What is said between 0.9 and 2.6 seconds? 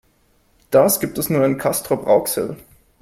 gibt es nur in Castrop-Rauxel